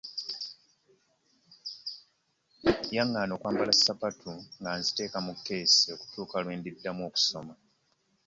[2.95, 7.53] Yangaana okwambala ssapatu nga nziteeka mu keesi okutuuka lwe ndiddamu okusoma.